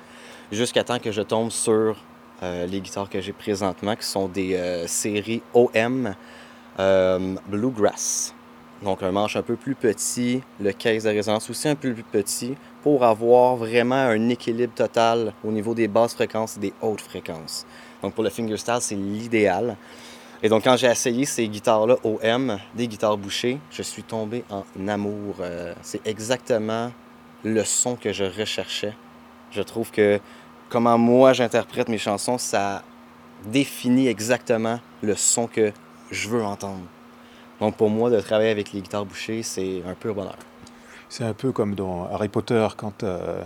jusqu'à 0.51 0.83
temps 0.83 0.99
que 0.99 1.11
je 1.11 1.21
tombe 1.21 1.51
sur 1.51 1.97
euh, 2.43 2.65
les 2.65 2.81
guitares 2.81 3.09
que 3.09 3.21
j'ai 3.21 3.33
présentement, 3.33 3.95
qui 3.95 4.05
sont 4.05 4.27
des 4.27 4.55
euh, 4.55 4.87
séries 4.87 5.41
OM 5.53 6.13
euh, 6.79 7.35
Bluegrass. 7.47 8.33
Donc 8.83 9.01
un 9.03 9.11
manche 9.11 9.37
un 9.37 9.41
peu 9.41 9.55
plus 9.55 9.73
petit, 9.73 10.41
le 10.59 10.73
case 10.73 11.05
de 11.05 11.09
résonance 11.09 11.49
aussi 11.49 11.69
un 11.69 11.75
peu 11.75 11.93
plus 11.93 12.03
petit, 12.03 12.55
pour 12.83 13.05
avoir 13.05 13.55
vraiment 13.55 13.95
un 13.95 14.29
équilibre 14.29 14.73
total 14.73 15.33
au 15.45 15.51
niveau 15.51 15.73
des 15.73 15.87
basses 15.87 16.13
fréquences 16.13 16.57
et 16.57 16.59
des 16.59 16.73
hautes 16.81 17.01
fréquences. 17.01 17.65
Donc 18.01 18.13
pour 18.13 18.23
le 18.23 18.29
fingerstyle, 18.29 18.77
c'est 18.81 18.95
l'idéal. 18.95 19.77
Et 20.43 20.49
donc 20.49 20.65
quand 20.65 20.75
j'ai 20.75 20.87
essayé 20.87 21.25
ces 21.25 21.47
guitares-là 21.47 21.95
OM, 22.03 22.59
des 22.75 22.87
guitares 22.87 23.17
bouchées, 23.17 23.57
je 23.71 23.81
suis 23.81 24.03
tombé 24.03 24.43
en 24.49 24.65
amour. 24.87 25.35
C'est 25.81 26.05
exactement 26.05 26.91
le 27.43 27.63
son 27.63 27.95
que 27.95 28.11
je 28.11 28.25
recherchais. 28.25 28.93
Je 29.55 29.61
trouve 29.61 29.89
que 29.91 30.19
comment 30.69 30.97
moi 30.97 31.33
j'interprète 31.33 31.87
mes 31.89 31.97
chansons, 31.97 32.37
ça 32.37 32.83
définit 33.45 34.07
exactement 34.07 34.79
le 35.01 35.15
son 35.15 35.47
que 35.47 35.71
je 36.11 36.29
veux 36.29 36.43
entendre. 36.43 36.83
Donc 37.59 37.77
pour 37.77 37.89
moi, 37.89 38.09
de 38.09 38.19
travailler 38.19 38.51
avec 38.51 38.73
les 38.73 38.81
guitares 38.81 39.05
bouchées, 39.05 39.43
c'est 39.43 39.81
un 39.87 39.93
pur 39.93 40.13
bonheur. 40.13 40.35
C'est 41.07 41.23
un 41.23 41.33
peu 41.33 41.51
comme 41.51 41.75
dans 41.75 42.09
Harry 42.11 42.27
Potter 42.27 42.67
quand 42.75 43.03
euh, 43.03 43.41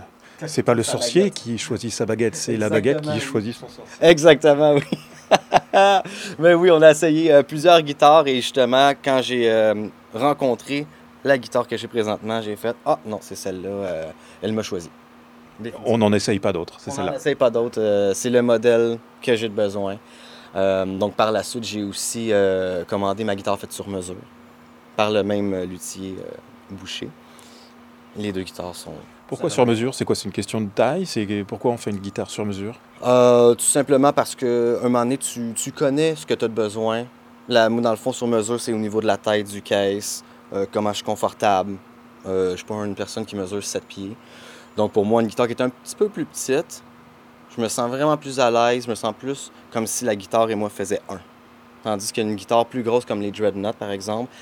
c'est 0.46 0.62
pas 0.62 0.74
le 0.74 0.82
sorcier 0.82 1.30
qui 1.30 1.58
choisit 1.58 1.92
sa 1.92 2.06
baguette, 2.06 2.34
c'est 2.34 2.56
la 2.56 2.68
baguette 2.68 3.02
qui 3.02 3.10
oui. 3.10 3.20
choisit 3.20 3.54
son 3.54 3.68
sorcier. 3.68 3.96
Exactement, 4.00 4.74
oui. 4.74 4.98
Mais 6.38 6.54
oui, 6.54 6.70
on 6.70 6.82
a 6.82 6.90
essayé 6.90 7.32
euh, 7.32 7.42
plusieurs 7.42 7.80
guitares 7.82 8.26
et 8.26 8.36
justement, 8.36 8.92
quand 9.02 9.20
j'ai 9.22 9.50
euh, 9.50 9.86
rencontré 10.12 10.86
la 11.24 11.38
guitare 11.38 11.68
que 11.68 11.76
j'ai 11.76 11.88
présentement, 11.88 12.40
j'ai 12.40 12.56
fait 12.56 12.74
Ah 12.84 12.98
non, 13.06 13.18
c'est 13.20 13.36
celle-là, 13.36 13.68
euh, 13.68 14.10
elle 14.42 14.52
m'a 14.52 14.62
choisi. 14.62 14.90
On 15.84 15.98
n'en 15.98 16.12
essaye 16.12 16.38
pas 16.38 16.52
d'autres, 16.52 16.74
c'est 16.78 16.90
On 16.90 16.94
celle-là. 16.94 17.10
n'en 17.12 17.16
essaye 17.16 17.34
pas 17.34 17.50
d'autres. 17.50 17.80
euh, 17.80 18.12
c'est 18.14 18.30
le 18.30 18.42
modèle 18.42 18.98
que 19.22 19.34
j'ai 19.36 19.48
de 19.48 19.54
besoin. 19.54 19.98
Euh, 20.56 20.84
donc, 20.84 21.14
par 21.14 21.30
la 21.32 21.42
suite, 21.42 21.64
j'ai 21.64 21.82
aussi 21.84 22.32
euh, 22.32 22.84
commandé 22.84 23.24
ma 23.24 23.34
guitare 23.36 23.58
faite 23.58 23.72
sur 23.72 23.88
mesure 23.88 24.16
par 24.96 25.10
le 25.10 25.22
même 25.22 25.62
luthier 25.64 26.16
Boucher. 26.70 27.08
Les 28.16 28.32
deux 28.32 28.42
guitares 28.42 28.74
sont. 28.74 28.92
Pourquoi 29.28 29.48
sur 29.50 29.64
mesure? 29.64 29.94
C'est 29.94 30.04
quoi? 30.04 30.16
C'est 30.16 30.24
une 30.24 30.32
question 30.32 30.60
de 30.60 30.68
taille? 30.68 31.06
C'est 31.06 31.44
pourquoi 31.46 31.70
on 31.72 31.76
fait 31.76 31.90
une 31.90 31.98
guitare 31.98 32.28
sur 32.30 32.44
mesure? 32.44 32.74
Tout 33.00 33.56
simplement 33.64 34.12
parce 34.12 34.34
que 34.34 34.78
un 34.80 34.84
moment 34.84 35.00
donné, 35.04 35.18
tu, 35.18 35.52
tu 35.54 35.70
connais 35.72 36.16
ce 36.16 36.26
que 36.26 36.34
tu 36.34 36.44
as 36.44 36.48
de 36.48 36.52
besoin. 36.52 37.04
La, 37.48 37.68
dans 37.68 37.90
le 37.90 37.96
fond, 37.96 38.12
sur 38.12 38.26
mesure, 38.26 38.60
c'est 38.60 38.72
au 38.72 38.78
niveau 38.78 39.00
de 39.00 39.06
la 39.06 39.16
taille 39.16 39.44
du 39.44 39.62
case, 39.62 40.24
euh, 40.52 40.66
comment 40.70 40.90
je 40.90 40.96
suis 40.96 41.04
confortable. 41.04 41.76
Je 42.24 42.52
suis 42.56 42.64
pas 42.66 42.74
une 42.84 42.94
personne 42.94 43.24
qui 43.24 43.34
mesure 43.36 43.62
7 43.64 43.84
pieds. 43.86 44.16
Donc, 44.80 44.92
pour 44.92 45.04
moi, 45.04 45.20
une 45.20 45.28
guitare 45.28 45.46
qui 45.46 45.52
est 45.52 45.60
un 45.60 45.68
petit 45.68 45.94
peu 45.94 46.08
plus 46.08 46.24
petite, 46.24 46.82
je 47.54 47.60
me 47.60 47.68
sens 47.68 47.90
vraiment 47.90 48.16
plus 48.16 48.40
à 48.40 48.50
l'aise, 48.50 48.86
je 48.86 48.88
me 48.88 48.94
sens 48.94 49.12
plus 49.12 49.52
comme 49.70 49.86
si 49.86 50.06
la 50.06 50.16
guitare 50.16 50.48
et 50.48 50.54
moi 50.54 50.70
faisaient 50.70 51.02
un. 51.10 51.18
Tandis 51.82 52.10
qu'une 52.10 52.34
guitare 52.34 52.64
plus 52.64 52.82
grosse 52.82 53.04
comme 53.04 53.20
les 53.20 53.30
Dreadnought, 53.30 53.76
par 53.76 53.90
exemple, 53.90 54.32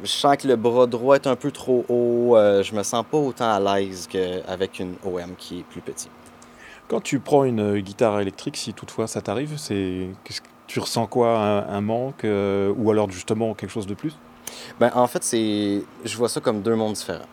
je 0.00 0.08
sens 0.08 0.36
que 0.36 0.46
le 0.46 0.54
bras 0.54 0.86
droit 0.86 1.16
est 1.16 1.26
un 1.26 1.34
peu 1.34 1.50
trop 1.50 1.84
haut, 1.88 2.36
euh, 2.36 2.62
je 2.62 2.72
me 2.72 2.84
sens 2.84 3.04
pas 3.10 3.18
autant 3.18 3.50
à 3.50 3.58
l'aise 3.58 4.06
qu'avec 4.06 4.78
une 4.78 4.94
OM 5.04 5.34
qui 5.36 5.58
est 5.58 5.64
plus 5.64 5.80
petite. 5.80 6.12
Quand 6.86 7.00
tu 7.00 7.18
prends 7.18 7.42
une 7.42 7.78
euh, 7.78 7.80
guitare 7.80 8.20
électrique, 8.20 8.58
si 8.58 8.72
toutefois 8.72 9.08
ça 9.08 9.20
t'arrive, 9.20 9.56
c'est 9.56 10.06
tu 10.68 10.78
ressens 10.78 11.08
quoi 11.08 11.36
un, 11.36 11.68
un 11.68 11.80
manque 11.80 12.24
euh, 12.24 12.72
ou 12.78 12.92
alors 12.92 13.10
justement 13.10 13.54
quelque 13.54 13.72
chose 13.72 13.88
de 13.88 13.94
plus? 13.94 14.16
Ben, 14.78 14.92
en 14.94 15.08
fait, 15.08 15.24
c'est. 15.24 15.82
Je 16.04 16.16
vois 16.16 16.28
ça 16.28 16.40
comme 16.40 16.62
deux 16.62 16.76
mondes 16.76 16.92
différents. 16.92 17.26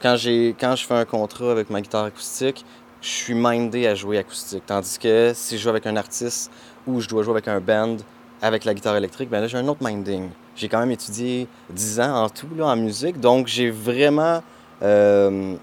Quand, 0.00 0.16
j'ai... 0.16 0.54
Quand 0.58 0.76
je 0.76 0.86
fais 0.86 0.94
un 0.94 1.04
contrat 1.04 1.52
avec 1.52 1.70
ma 1.70 1.80
guitare 1.80 2.04
acoustique, 2.04 2.64
je 3.02 3.08
suis 3.08 3.34
mindé 3.34 3.86
à 3.86 3.94
jouer 3.94 4.18
acoustique. 4.18 4.64
Tandis 4.66 4.98
que 4.98 5.32
si 5.34 5.58
je 5.58 5.62
joue 5.62 5.68
avec 5.68 5.86
un 5.86 5.96
artiste 5.96 6.50
ou 6.86 7.00
je 7.00 7.08
dois 7.08 7.22
jouer 7.22 7.32
avec 7.32 7.48
un 7.48 7.60
band 7.60 7.96
avec 8.42 8.64
la 8.64 8.74
guitare 8.74 8.96
électrique, 8.96 9.28
ben 9.28 9.40
là, 9.40 9.46
j'ai 9.46 9.58
un 9.58 9.68
autre 9.68 9.84
minding. 9.84 10.30
J'ai 10.56 10.68
quand 10.68 10.80
même 10.80 10.90
étudié 10.90 11.46
10 11.70 12.00
ans 12.00 12.24
en 12.24 12.28
tout 12.30 12.48
là, 12.56 12.66
en 12.66 12.76
musique, 12.76 13.20
donc 13.20 13.46
j'ai 13.46 13.70
vraiment 13.70 14.42
euh, 14.82 15.54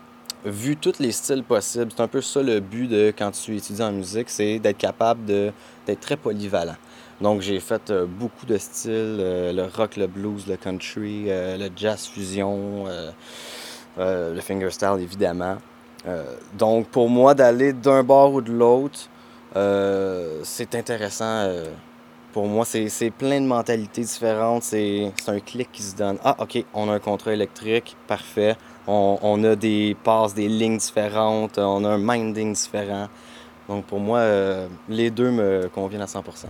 vu 0.45 0.75
tous 0.77 0.99
les 0.99 1.11
styles 1.11 1.43
possibles. 1.43 1.91
C'est 1.95 2.01
un 2.01 2.07
peu 2.07 2.21
ça 2.21 2.41
le 2.41 2.59
but 2.59 2.87
de 2.87 3.13
quand 3.17 3.31
tu 3.31 3.55
étudies 3.55 3.81
en 3.81 3.91
musique, 3.91 4.29
c'est 4.29 4.59
d'être 4.59 4.77
capable 4.77 5.25
d'être 5.25 5.99
très 5.99 6.17
polyvalent. 6.17 6.77
Donc 7.21 7.41
j'ai 7.41 7.59
fait 7.59 7.89
euh, 7.89 8.05
beaucoup 8.05 8.45
de 8.45 8.57
styles, 8.57 9.17
euh, 9.19 9.51
le 9.51 9.63
rock, 9.63 9.97
le 9.97 10.05
blues, 10.05 10.45
le 10.47 10.55
country, 10.55 11.25
le 11.27 11.69
jazz 11.75 12.05
fusion, 12.05 12.85
euh, 13.99 14.33
le 14.33 14.41
fingerstyle 14.41 14.97
évidemment. 14.99 15.57
Euh, 16.07 16.23
donc 16.57 16.87
pour 16.87 17.09
moi 17.09 17.33
d'aller 17.33 17.73
d'un 17.73 18.03
bord 18.03 18.33
ou 18.33 18.41
de 18.41 18.51
l'autre, 18.51 19.09
euh, 19.55 20.41
c'est 20.43 20.75
intéressant. 20.75 21.47
pour 22.33 22.45
moi, 22.45 22.65
c'est 22.65 23.11
plein 23.17 23.41
de 23.41 23.47
mentalités 23.47 24.01
différentes. 24.01 24.63
C'est 24.63 25.11
un 25.27 25.39
clic 25.39 25.69
qui 25.71 25.81
se 25.81 25.95
donne. 25.95 26.17
Ah, 26.23 26.35
OK, 26.39 26.63
on 26.73 26.89
a 26.89 26.93
un 26.93 26.99
contrat 26.99 27.33
électrique, 27.33 27.95
parfait. 28.07 28.55
On, 28.85 29.17
on 29.23 29.43
a 29.43 29.55
des 29.55 29.97
passes, 30.03 30.35
des 30.35 30.47
lignes 30.47 30.77
différentes. 30.77 31.57
On 31.57 31.83
a 31.83 31.89
un 31.89 31.97
minding 31.97 32.53
différent. 32.53 33.07
Donc 33.67 33.85
pour 33.85 33.99
moi, 33.99 34.21
les 34.87 35.09
deux 35.09 35.31
me 35.31 35.67
conviennent 35.73 36.03
à 36.03 36.05
100%. 36.05 36.45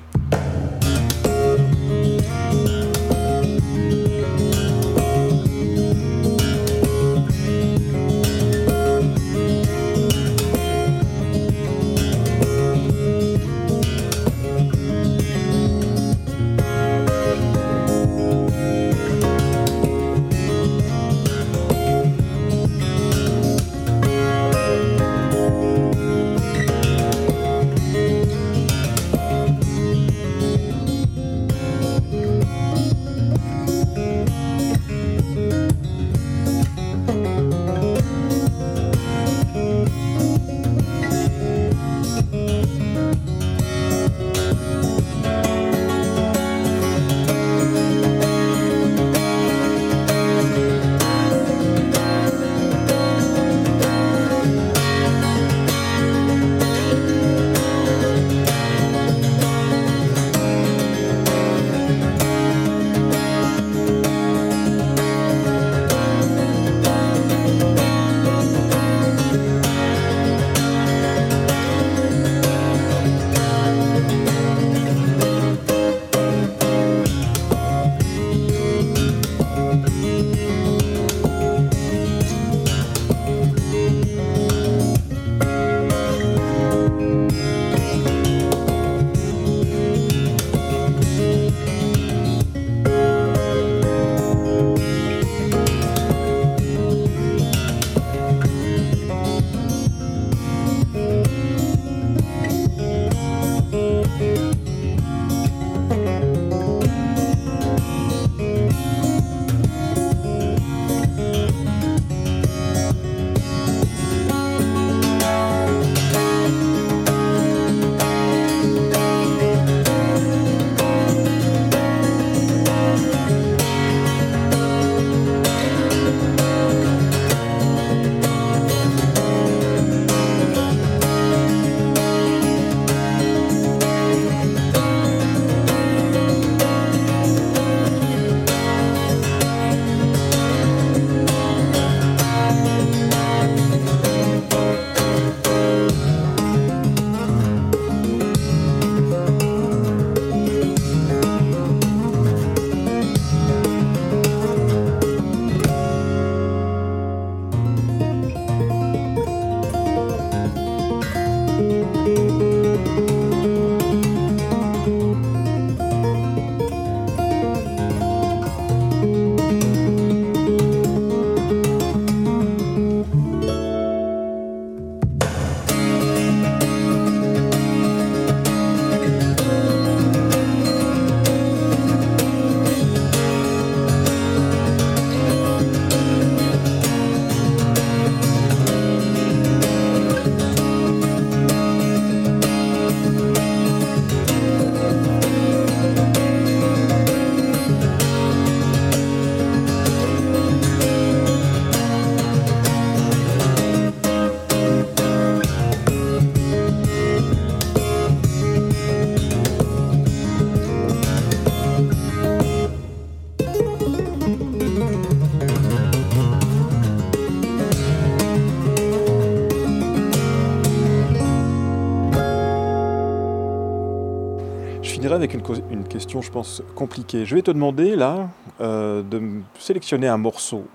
Avec 225.28 225.62
une, 225.72 225.84
question, 225.84 226.22
je 226.22 226.32
pense, 226.32 226.64
compliquée. 226.76 227.26
Je 227.26 227.36
vais 227.36 227.42
te 227.42 227.52
demander, 227.52 227.96
là, 227.96 228.30
euh, 228.62 229.04
de 229.04 229.22
sélectionner 229.60 230.08
un 230.08 230.18
morceau 230.18 230.66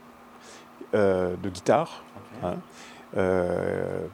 euh, 0.95 1.35
de 1.43 1.49
guitare 1.49 2.05
hein, 2.43 2.57
euh, 3.17 4.07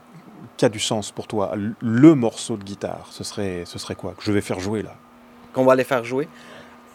qui 0.57 0.65
a 0.65 0.69
du 0.69 0.79
sens 0.79 1.11
pour 1.11 1.27
toi. 1.27 1.55
Le- 1.81 2.15
morceau 2.15 2.57
de 2.57 2.65
guitare, 2.65 3.09
ce 3.11 3.25
serait, 3.25 3.65
ce 3.65 3.79
serait 3.79 3.95
quoi 3.95 4.15
que 4.17 4.23
je 4.23 4.33
vais 4.33 4.41
faire 4.41 4.61
jouer 4.61 4.83
là? 4.83 4.95
Qu'on 5.53 5.65
va 5.65 5.73
aller 5.73 5.85
faire 5.85 6.05
jouer. 6.05 6.29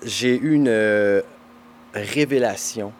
J'ai 0.03 0.37
eu 0.37 0.53
une 0.53 1.23
révélation 1.93 2.91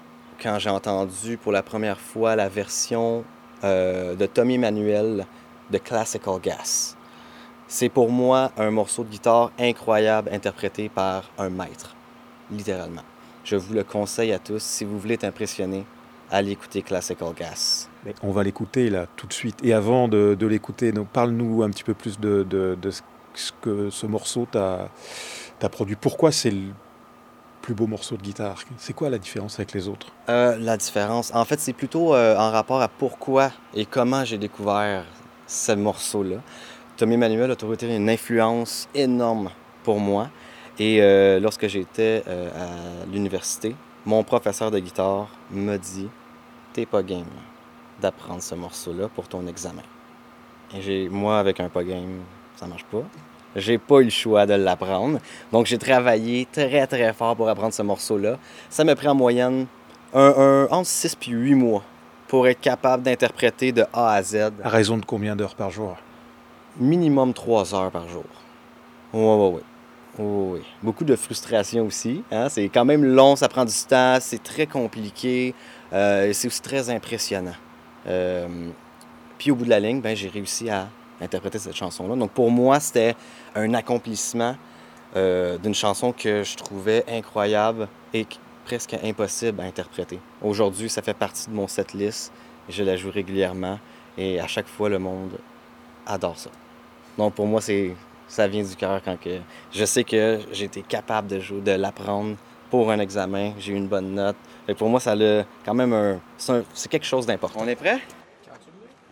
quand 0.41 0.59
j'ai 0.59 0.69
entendu 0.69 1.37
pour 1.37 1.51
la 1.51 1.63
première 1.63 1.99
fois 1.99 2.35
la 2.35 2.49
version 2.49 3.23
de 3.61 4.25
Tommy 4.25 4.55
Emmanuel 4.55 5.25
de 5.69 5.77
Classical 5.77 6.39
Gas. 6.41 6.92
C'est 7.75 7.89
pour 7.89 8.11
moi 8.11 8.51
un 8.55 8.69
morceau 8.69 9.03
de 9.03 9.09
guitare 9.09 9.49
incroyable 9.59 10.29
interprété 10.31 10.89
par 10.89 11.31
un 11.39 11.49
maître, 11.49 11.95
littéralement. 12.51 13.01
Je 13.43 13.55
vous 13.55 13.73
le 13.73 13.83
conseille 13.83 14.31
à 14.31 14.37
tous. 14.37 14.61
Si 14.61 14.85
vous 14.85 14.99
voulez 14.99 15.15
être 15.15 15.23
impressionné, 15.23 15.83
allez 16.29 16.51
écouter 16.51 16.83
Classical 16.83 17.33
Gas. 17.35 17.89
Mais 18.05 18.13
On 18.21 18.29
va 18.29 18.43
l'écouter 18.43 18.91
là 18.91 19.07
tout 19.15 19.25
de 19.25 19.33
suite. 19.33 19.57
Et 19.63 19.73
avant 19.73 20.07
de, 20.07 20.37
de 20.39 20.45
l'écouter, 20.45 20.93
parle-nous 21.13 21.63
un 21.63 21.71
petit 21.71 21.83
peu 21.83 21.95
plus 21.95 22.19
de, 22.19 22.45
de- 22.47 22.77
de 22.79 22.91
ce 22.91 23.01
que 23.59 23.89
ce 23.89 24.05
morceau 24.05 24.47
t'a 24.51 24.89
t'a 25.57 25.67
produit. 25.67 25.95
Pourquoi 25.95 26.31
c'est 26.31 26.51
le 26.51 26.67
plus 27.63 27.73
beau 27.73 27.87
morceau 27.87 28.17
de 28.17 28.21
guitare? 28.21 28.61
C'est 28.77 28.93
quoi 28.93 29.09
la 29.09 29.17
différence 29.17 29.55
avec 29.55 29.73
les 29.73 29.87
autres? 29.87 30.09
Euh, 30.29 30.55
la 30.59 30.77
différence, 30.77 31.33
en 31.33 31.43
fait, 31.43 31.59
c'est 31.59 31.73
plutôt 31.73 32.13
euh, 32.13 32.37
en 32.37 32.51
rapport 32.51 32.83
à 32.83 32.87
pourquoi 32.87 33.49
et 33.73 33.87
comment 33.87 34.23
j'ai 34.25 34.37
découvert 34.37 35.05
ce 35.47 35.71
morceau-là. 35.71 36.37
Tommy 36.97 37.15
Emmanuel 37.15 37.51
a 37.51 37.55
toujours 37.55 37.73
été 37.73 37.93
une 37.95 38.09
influence 38.09 38.87
énorme 38.93 39.49
pour 39.83 39.99
moi. 39.99 40.29
Et 40.79 40.99
euh, 41.01 41.39
lorsque 41.39 41.67
j'étais 41.67 42.23
euh, 42.27 42.49
à 42.49 43.05
l'université, 43.11 43.75
mon 44.05 44.23
professeur 44.23 44.71
de 44.71 44.79
guitare 44.79 45.27
m'a 45.51 45.77
dit 45.77 46.09
T'es 46.73 46.85
pas 46.85 47.03
game 47.03 47.25
d'apprendre 48.01 48.41
ce 48.41 48.55
morceau-là 48.55 49.07
pour 49.13 49.27
ton 49.27 49.45
examen. 49.47 49.83
Et 50.75 50.81
j'ai, 50.81 51.09
moi, 51.09 51.37
avec 51.39 51.59
un 51.59 51.69
pas 51.69 51.83
game, 51.83 52.21
ça 52.55 52.65
marche 52.65 52.85
pas. 52.85 53.03
J'ai 53.55 53.77
pas 53.77 53.99
eu 53.99 54.05
le 54.05 54.09
choix 54.09 54.47
de 54.47 54.55
l'apprendre. 54.55 55.19
Donc, 55.51 55.67
j'ai 55.67 55.77
travaillé 55.77 56.47
très, 56.51 56.87
très 56.87 57.13
fort 57.13 57.35
pour 57.35 57.47
apprendre 57.47 57.73
ce 57.73 57.83
morceau-là. 57.83 58.37
Ça 58.71 58.83
m'a 58.83 58.95
pris 58.95 59.07
en 59.07 59.13
moyenne 59.13 59.67
un, 60.13 60.33
un- 60.35 60.67
entre 60.71 60.87
6 60.87 61.15
puis 61.15 61.31
8 61.31 61.53
mois 61.53 61.83
pour 62.27 62.47
être 62.47 62.59
capable 62.61 63.03
d'interpréter 63.03 63.71
de 63.71 63.85
A 63.93 64.13
à 64.13 64.23
Z 64.23 64.35
À 64.63 64.69
raison 64.69 64.97
de 64.97 65.05
combien 65.05 65.35
d'heures 65.35 65.53
par 65.53 65.69
jour? 65.69 65.95
Minimum 66.77 67.33
3 67.33 67.75
heures 67.75 67.91
par 67.91 68.07
jour. 68.07 68.23
Oui, 69.13 69.61
oui, 70.17 70.25
oui. 70.53 70.61
Beaucoup 70.81 71.03
de 71.03 71.15
frustration 71.15 71.85
aussi. 71.85 72.23
hein. 72.31 72.49
C'est 72.49 72.69
quand 72.69 72.85
même 72.85 73.03
long, 73.03 73.35
ça 73.35 73.47
prend 73.49 73.65
du 73.65 73.73
temps, 73.87 74.17
c'est 74.19 74.41
très 74.41 74.67
compliqué, 74.67 75.53
euh, 75.91 76.31
c'est 76.33 76.47
aussi 76.47 76.61
très 76.61 76.89
impressionnant. 76.89 77.55
Euh, 78.07 78.47
puis 79.37 79.51
au 79.51 79.55
bout 79.55 79.65
de 79.65 79.69
la 79.69 79.79
ligne, 79.79 80.01
ben, 80.01 80.15
j'ai 80.15 80.29
réussi 80.29 80.69
à 80.69 80.87
interpréter 81.21 81.59
cette 81.59 81.75
chanson-là. 81.75 82.15
Donc 82.15 82.31
pour 82.31 82.51
moi, 82.51 82.79
c'était 82.79 83.15
un 83.55 83.73
accomplissement 83.73 84.55
euh, 85.15 85.57
d'une 85.57 85.75
chanson 85.75 86.11
que 86.11 86.43
je 86.43 86.55
trouvais 86.55 87.03
incroyable 87.07 87.87
et 88.13 88.25
presque 88.65 88.95
impossible 89.03 89.61
à 89.61 89.63
interpréter. 89.65 90.19
Aujourd'hui, 90.41 90.89
ça 90.89 91.01
fait 91.01 91.13
partie 91.13 91.49
de 91.49 91.55
mon 91.55 91.67
setlist. 91.67 92.31
Je 92.69 92.83
la 92.83 92.95
joue 92.95 93.11
régulièrement 93.11 93.79
et 94.17 94.39
à 94.39 94.47
chaque 94.47 94.67
fois, 94.67 94.89
le 94.89 94.99
monde 94.99 95.37
adore 96.05 96.37
ça. 96.37 96.49
Donc 97.17 97.33
pour 97.35 97.45
moi, 97.45 97.61
c'est 97.61 97.95
ça 98.27 98.47
vient 98.47 98.63
du 98.63 98.75
cœur 98.75 99.01
quand 99.03 99.19
que 99.19 99.39
je 99.71 99.85
sais 99.85 100.03
que 100.03 100.39
j'ai 100.51 100.65
été 100.65 100.81
capable 100.81 101.27
de 101.27 101.39
jouer, 101.39 101.61
de 101.61 101.71
l'apprendre 101.71 102.35
pour 102.69 102.89
un 102.89 102.99
examen, 102.99 103.53
j'ai 103.59 103.73
eu 103.73 103.75
une 103.75 103.87
bonne 103.87 104.15
note. 104.15 104.35
Et 104.67 104.73
pour 104.73 104.89
moi, 104.89 104.99
ça 104.99 105.11
a 105.11 105.43
quand 105.63 105.75
même 105.75 105.93
un 105.93 106.19
c'est 106.37 106.89
quelque 106.89 107.05
chose 107.05 107.25
d'important. 107.25 107.59
On 107.61 107.67
est 107.67 107.75
prêt? 107.75 107.99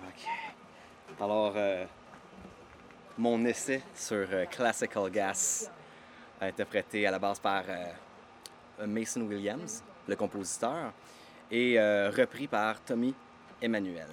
OK. 0.03 1.21
Alors 1.21 1.53
euh, 1.55 1.85
mon 3.17 3.45
essai 3.45 3.83
sur 3.93 4.25
euh, 4.31 4.45
Classical 4.45 5.11
Gas 5.11 5.69
interprété 6.41 7.05
à 7.05 7.11
la 7.11 7.19
base 7.19 7.39
par 7.39 7.63
euh, 7.69 8.87
Mason 8.87 9.21
Williams, 9.21 9.83
le 10.07 10.15
compositeur, 10.15 10.91
et 11.51 11.77
repris 11.77 12.47
par 12.47 12.81
Tommy 12.81 13.13
Emmanuel. 13.61 14.07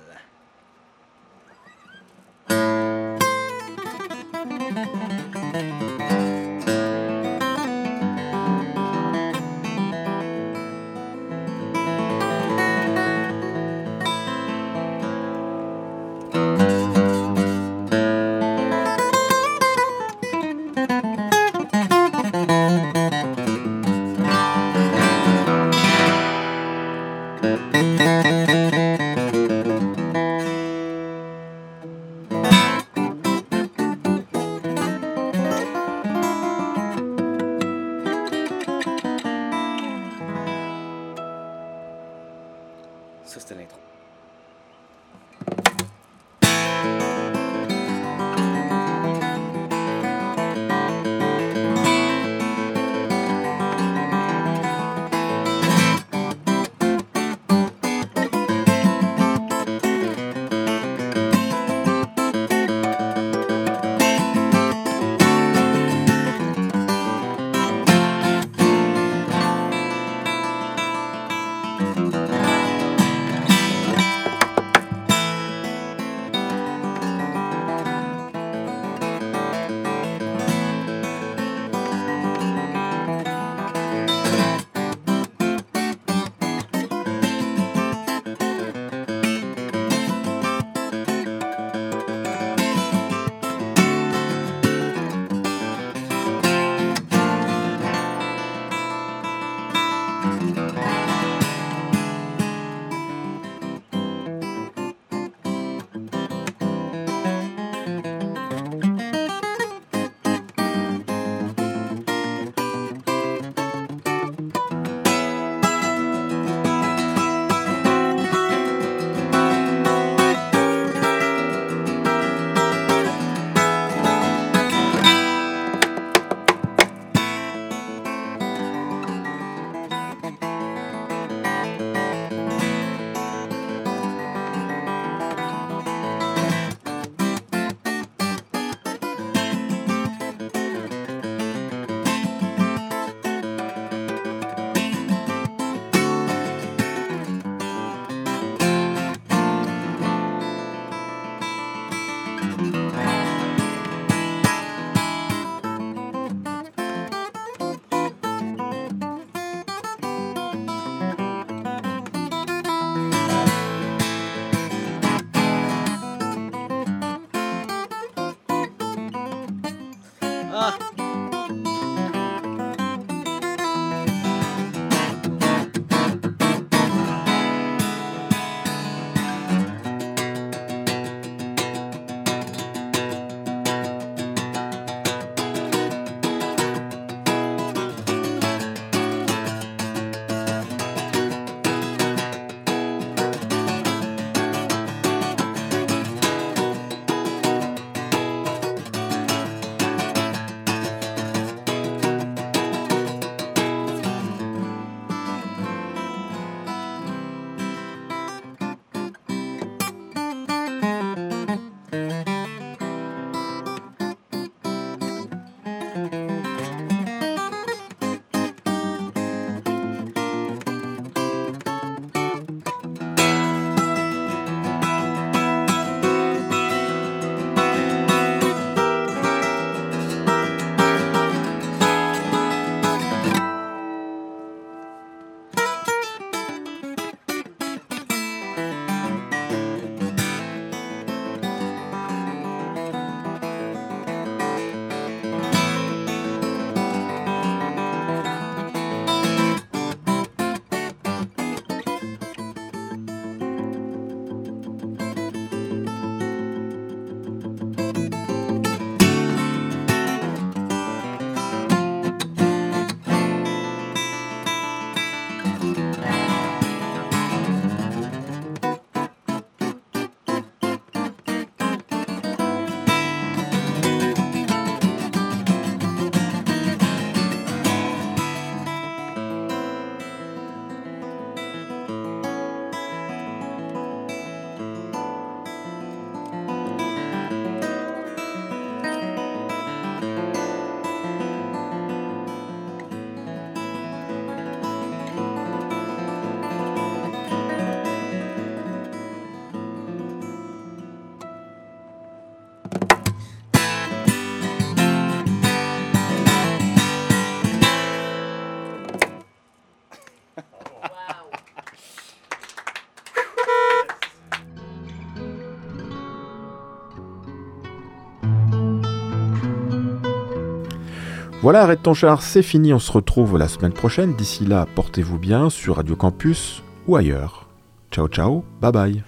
Voilà, 321.48 321.62
arrête 321.62 321.82
ton 321.82 321.94
char, 321.94 322.20
c'est 322.20 322.42
fini, 322.42 322.74
on 322.74 322.78
se 322.78 322.92
retrouve 322.92 323.38
la 323.38 323.48
semaine 323.48 323.72
prochaine. 323.72 324.12
D'ici 324.12 324.44
là, 324.44 324.66
portez-vous 324.74 325.18
bien 325.18 325.48
sur 325.48 325.76
Radio 325.76 325.96
Campus 325.96 326.62
ou 326.86 326.94
ailleurs. 326.94 327.48
Ciao 327.90 328.06
ciao, 328.06 328.44
bye 328.60 328.70
bye. 328.70 329.02